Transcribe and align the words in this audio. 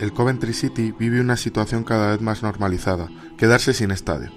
el 0.00 0.14
Coventry 0.14 0.54
City 0.54 0.94
vive 0.98 1.20
una 1.20 1.36
situación 1.36 1.84
cada 1.84 2.10
vez 2.10 2.22
más 2.22 2.42
normalizada, 2.42 3.08
quedarse 3.36 3.74
sin 3.74 3.90
estadio. 3.90 4.32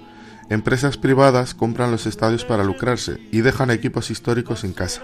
Empresas 0.50 0.98
privadas 0.98 1.54
compran 1.54 1.90
los 1.90 2.04
estadios 2.04 2.44
para 2.44 2.64
lucrarse 2.64 3.18
y 3.32 3.40
dejan 3.40 3.70
equipos 3.70 4.10
históricos 4.10 4.62
en 4.64 4.74
casa. 4.74 5.02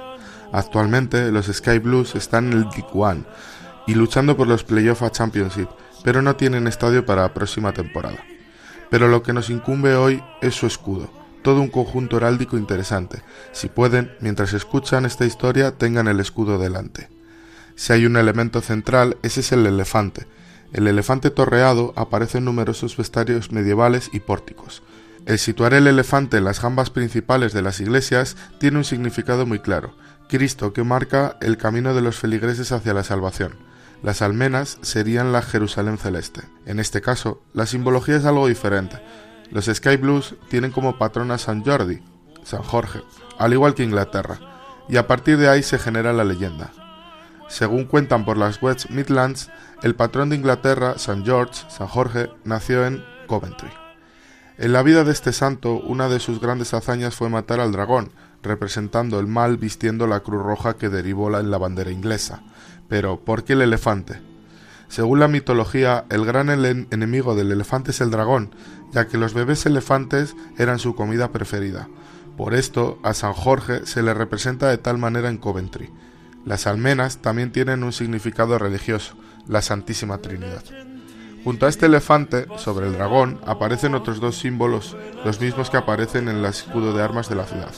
Actualmente 0.52 1.32
los 1.32 1.46
Sky 1.46 1.78
Blues 1.78 2.14
están 2.14 2.48
en 2.48 2.58
el 2.58 2.64
League 2.64 2.84
One 2.92 3.24
y 3.86 3.94
luchando 3.94 4.36
por 4.36 4.48
los 4.48 4.62
playoffs 4.62 5.00
a 5.00 5.10
Championship, 5.10 5.68
pero 6.04 6.20
no 6.20 6.36
tienen 6.36 6.66
estadio 6.66 7.06
para 7.06 7.22
la 7.22 7.32
próxima 7.32 7.72
temporada. 7.72 8.18
Pero 8.90 9.08
lo 9.08 9.22
que 9.22 9.32
nos 9.32 9.48
incumbe 9.48 9.94
hoy 9.94 10.22
es 10.42 10.54
su 10.54 10.66
escudo, 10.66 11.10
todo 11.42 11.62
un 11.62 11.68
conjunto 11.68 12.18
heráldico 12.18 12.58
interesante. 12.58 13.22
Si 13.52 13.68
pueden, 13.68 14.12
mientras 14.20 14.52
escuchan 14.52 15.06
esta 15.06 15.24
historia, 15.24 15.78
tengan 15.78 16.06
el 16.06 16.20
escudo 16.20 16.58
delante. 16.58 17.08
Si 17.76 17.94
hay 17.94 18.04
un 18.04 18.18
elemento 18.18 18.60
central, 18.60 19.16
ese 19.22 19.40
es 19.40 19.52
el 19.52 19.64
elefante. 19.64 20.26
El 20.72 20.86
elefante 20.86 21.30
torreado 21.30 21.92
aparece 21.96 22.38
en 22.38 22.44
numerosos 22.44 22.96
vestuarios 22.96 23.50
medievales 23.50 24.10
y 24.12 24.20
pórticos. 24.20 24.82
El 25.26 25.38
situar 25.38 25.74
el 25.74 25.86
elefante 25.86 26.38
en 26.38 26.44
las 26.44 26.60
jambas 26.60 26.90
principales 26.90 27.52
de 27.52 27.62
las 27.62 27.80
iglesias 27.80 28.36
tiene 28.58 28.78
un 28.78 28.84
significado 28.84 29.46
muy 29.46 29.58
claro. 29.58 29.94
Cristo 30.28 30.72
que 30.72 30.84
marca 30.84 31.36
el 31.40 31.56
camino 31.56 31.94
de 31.94 32.02
los 32.02 32.16
feligreses 32.16 32.72
hacia 32.72 32.94
la 32.94 33.04
salvación. 33.04 33.58
Las 34.02 34.22
almenas 34.22 34.78
serían 34.80 35.32
la 35.32 35.42
Jerusalén 35.42 35.98
celeste. 35.98 36.42
En 36.64 36.80
este 36.80 37.00
caso, 37.00 37.42
la 37.52 37.66
simbología 37.66 38.16
es 38.16 38.24
algo 38.24 38.46
diferente. 38.46 38.98
Los 39.50 39.66
Sky 39.66 39.96
Blues 39.96 40.36
tienen 40.48 40.70
como 40.70 40.98
patrona 40.98 41.36
San 41.36 41.64
Jordi, 41.64 42.00
San 42.44 42.62
Jorge, 42.62 43.00
al 43.38 43.52
igual 43.52 43.74
que 43.74 43.82
Inglaterra, 43.82 44.38
y 44.88 44.96
a 44.96 45.06
partir 45.06 45.36
de 45.36 45.48
ahí 45.48 45.62
se 45.62 45.78
genera 45.78 46.12
la 46.12 46.24
leyenda. 46.24 46.72
Según 47.50 47.84
cuentan 47.84 48.24
por 48.24 48.36
las 48.36 48.62
West 48.62 48.90
Midlands, 48.90 49.50
el 49.82 49.96
patrón 49.96 50.30
de 50.30 50.36
Inglaterra, 50.36 50.98
San 50.98 51.24
George, 51.24 51.64
San 51.68 51.88
Jorge, 51.88 52.30
nació 52.44 52.86
en 52.86 53.04
Coventry. 53.26 53.70
En 54.56 54.72
la 54.72 54.84
vida 54.84 55.02
de 55.02 55.10
este 55.10 55.32
santo, 55.32 55.74
una 55.74 56.08
de 56.08 56.20
sus 56.20 56.40
grandes 56.40 56.72
hazañas 56.74 57.16
fue 57.16 57.28
matar 57.28 57.58
al 57.58 57.72
dragón, 57.72 58.12
representando 58.40 59.18
el 59.18 59.26
mal 59.26 59.56
vistiendo 59.56 60.06
la 60.06 60.20
cruz 60.20 60.44
roja 60.44 60.76
que 60.76 60.88
derivó 60.88 61.36
en 61.36 61.50
la 61.50 61.58
bandera 61.58 61.90
inglesa. 61.90 62.44
Pero, 62.88 63.18
¿por 63.18 63.42
qué 63.42 63.54
el 63.54 63.62
elefante? 63.62 64.22
Según 64.86 65.18
la 65.18 65.26
mitología, 65.26 66.04
el 66.08 66.24
gran 66.24 66.50
enemigo 66.50 67.34
del 67.34 67.50
elefante 67.50 67.90
es 67.90 68.00
el 68.00 68.12
dragón, 68.12 68.54
ya 68.92 69.08
que 69.08 69.18
los 69.18 69.34
bebés 69.34 69.66
elefantes 69.66 70.36
eran 70.56 70.78
su 70.78 70.94
comida 70.94 71.32
preferida. 71.32 71.88
Por 72.36 72.54
esto, 72.54 73.00
a 73.02 73.12
San 73.12 73.32
Jorge 73.32 73.86
se 73.86 74.04
le 74.04 74.14
representa 74.14 74.68
de 74.68 74.78
tal 74.78 74.98
manera 74.98 75.28
en 75.28 75.38
Coventry. 75.38 75.90
Las 76.44 76.66
almenas 76.66 77.18
también 77.18 77.52
tienen 77.52 77.84
un 77.84 77.92
significado 77.92 78.58
religioso, 78.58 79.14
la 79.46 79.62
Santísima 79.62 80.18
Trinidad. 80.18 80.62
Junto 81.44 81.66
a 81.66 81.68
este 81.68 81.86
elefante, 81.86 82.46
sobre 82.56 82.86
el 82.86 82.92
dragón, 82.92 83.40
aparecen 83.46 83.94
otros 83.94 84.20
dos 84.20 84.38
símbolos, 84.38 84.96
los 85.24 85.40
mismos 85.40 85.70
que 85.70 85.78
aparecen 85.78 86.28
en 86.28 86.36
el 86.36 86.44
escudo 86.44 86.92
de 86.92 87.02
armas 87.02 87.28
de 87.28 87.36
la 87.36 87.46
ciudad, 87.46 87.72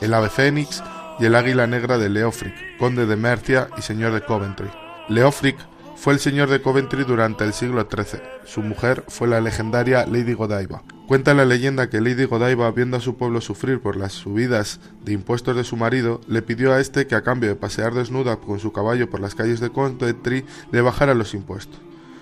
el 0.00 0.14
ave 0.14 0.30
fénix 0.30 0.82
y 1.18 1.26
el 1.26 1.34
águila 1.34 1.66
negra 1.66 1.98
de 1.98 2.08
Leofric, 2.08 2.76
conde 2.78 3.06
de 3.06 3.16
Mercia 3.16 3.68
y 3.76 3.82
señor 3.82 4.12
de 4.12 4.22
Coventry. 4.22 4.68
Leofric 5.08 5.58
fue 5.96 6.14
el 6.14 6.18
señor 6.18 6.48
de 6.48 6.60
Coventry 6.60 7.04
durante 7.04 7.44
el 7.44 7.52
siglo 7.52 7.86
XIII. 7.90 8.20
Su 8.44 8.62
mujer 8.62 9.04
fue 9.08 9.28
la 9.28 9.40
legendaria 9.40 10.06
Lady 10.06 10.32
Godiva. 10.32 10.82
Cuenta 11.06 11.34
la 11.34 11.44
leyenda 11.44 11.90
que 11.90 12.00
Lady 12.00 12.24
Godiva, 12.24 12.70
viendo 12.70 12.96
a 12.96 13.00
su 13.00 13.16
pueblo 13.16 13.42
sufrir 13.42 13.78
por 13.78 13.94
las 13.94 14.14
subidas 14.14 14.80
de 15.04 15.12
impuestos 15.12 15.54
de 15.54 15.62
su 15.62 15.76
marido, 15.76 16.22
le 16.28 16.40
pidió 16.40 16.72
a 16.72 16.80
este 16.80 17.06
que 17.06 17.14
a 17.14 17.22
cambio 17.22 17.50
de 17.50 17.56
pasear 17.56 17.92
desnuda 17.92 18.36
con 18.36 18.58
su 18.58 18.72
caballo 18.72 19.10
por 19.10 19.20
las 19.20 19.34
calles 19.34 19.60
de 19.60 19.68
Coventry 19.68 20.46
le 20.72 20.80
bajara 20.80 21.12
los 21.12 21.34
impuestos. 21.34 21.78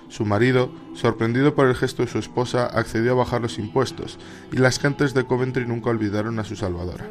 Su 0.08 0.24
marido, 0.24 0.72
sorprendido 0.94 1.54
por 1.54 1.68
el 1.68 1.76
gesto 1.76 2.02
de 2.02 2.10
su 2.10 2.18
esposa, 2.18 2.66
accedió 2.66 3.12
a 3.12 3.16
bajar 3.16 3.40
los 3.40 3.58
impuestos, 3.60 4.18
y 4.50 4.56
las 4.56 4.80
gentes 4.80 5.14
de 5.14 5.24
Coventry 5.24 5.64
nunca 5.64 5.90
olvidaron 5.90 6.40
a 6.40 6.44
su 6.44 6.56
salvadora. 6.56 7.08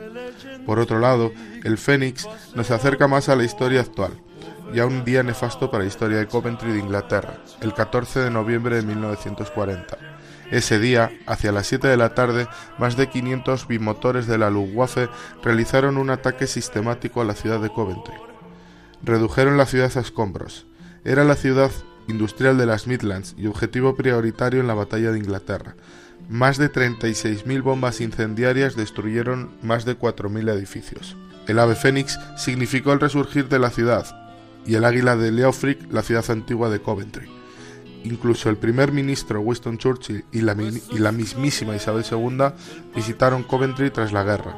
Por 0.66 0.77
otro 0.77 0.99
lado, 0.99 1.32
el 1.64 1.77
Fénix 1.77 2.27
nos 2.53 2.70
acerca 2.70 3.08
más 3.08 3.30
a 3.30 3.38
la 3.38 3.45
historia 3.45 3.80
actual 3.80 4.11
y 4.73 4.80
a 4.80 4.86
un 4.86 5.04
día 5.04 5.23
nefasto 5.23 5.70
para 5.70 5.83
la 5.83 5.87
historia 5.87 6.17
de 6.17 6.27
Coventry 6.27 6.71
de 6.71 6.80
Inglaterra, 6.80 7.36
el 7.61 7.73
14 7.73 8.20
de 8.21 8.32
noviembre 8.32 8.77
de 8.77 8.83
1940. 8.83 9.98
Ese 10.52 10.80
día, 10.80 11.11
hacia 11.27 11.52
las 11.52 11.67
7 11.67 11.87
de 11.87 11.98
la 11.98 12.14
tarde, 12.14 12.48
más 12.77 12.98
de 12.98 13.08
500 13.08 13.67
bimotores 13.67 14.27
de 14.27 14.37
la 14.37 14.49
Luftwaffe 14.49 15.09
realizaron 15.42 15.98
un 15.98 16.09
ataque 16.09 16.45
sistemático 16.45 17.21
a 17.21 17.26
la 17.26 17.36
ciudad 17.36 17.61
de 17.61 17.70
Coventry. 17.70 18.15
Redujeron 19.02 19.58
la 19.58 19.65
ciudad 19.65 19.92
a 19.95 20.02
escombros. 20.02 20.67
Era 21.05 21.23
la 21.23 21.36
ciudad 21.36 21.71
industrial 22.08 22.58
de 22.58 22.65
las 22.65 22.86
Midlands 22.86 23.33
y 23.38 23.48
objetivo 23.48 23.95
prioritario 23.95 24.59
en 24.59 24.67
la 24.67 24.73
batalla 24.73 25.11
de 25.11 25.20
Inglaterra. 25.20 25.76
Más 26.30 26.58
de 26.58 26.71
36.000 26.71 27.61
bombas 27.64 28.02
incendiarias 28.02 28.76
destruyeron 28.76 29.52
más 29.61 29.86
de 29.86 29.98
4.000 29.98 30.49
edificios. 30.52 31.15
El 31.48 31.59
ave 31.59 31.76
fénix 31.76 32.20
significó 32.38 32.93
el 32.93 32.99
resurgir 32.99 33.49
de 33.49 33.58
la 33.58 33.71
ciudad, 33.71 34.20
y 34.66 34.76
el 34.76 34.86
águila 34.86 35.16
de 35.16 35.32
Leofric 35.32 35.92
la 35.92 36.02
ciudad 36.02 36.30
antigua 36.30 36.70
de 36.70 36.82
Coventry. 36.82 37.27
Incluso 38.04 38.49
el 38.49 38.58
primer 38.58 38.92
ministro 38.92 39.42
Winston 39.42 39.77
Churchill 39.77 40.26
y 40.32 40.42
la, 40.42 40.55
y 40.55 40.98
la 40.98 41.11
mismísima 41.11 41.76
Isabel 41.76 42.04
II 42.10 42.54
visitaron 42.95 43.44
Coventry 43.44 43.92
tras 43.92 44.11
la 44.11 44.23
guerra. 44.23 44.55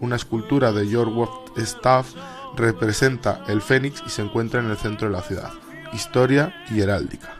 Una 0.00 0.16
escultura 0.16 0.72
de 0.72 0.86
George 0.86 1.22
Staff 1.56 2.14
representa 2.56 3.44
el 3.48 3.60
fénix 3.60 4.02
y 4.06 4.10
se 4.10 4.22
encuentra 4.22 4.60
en 4.60 4.70
el 4.70 4.76
centro 4.76 5.08
de 5.08 5.14
la 5.14 5.22
ciudad. 5.22 5.50
Historia 5.92 6.54
y 6.70 6.80
heráldica. 6.80 7.36